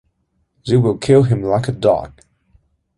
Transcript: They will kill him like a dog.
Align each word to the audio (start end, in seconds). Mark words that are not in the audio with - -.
They 0.65 0.77
will 0.77 0.97
kill 0.97 1.21
him 1.21 1.43
like 1.43 1.67
a 1.67 1.71
dog. 1.71 2.23